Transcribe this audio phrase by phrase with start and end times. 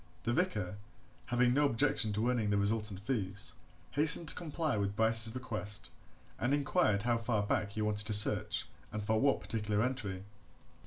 [0.23, 0.77] The vicar,
[1.27, 3.53] having no objection to earning the resultant fees,
[3.91, 5.91] hastened to comply with Bryce's request,
[6.39, 10.23] and inquired how far back he wanted to search and for what particular entry.